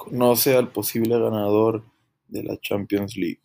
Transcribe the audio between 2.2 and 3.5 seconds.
de la Champions League.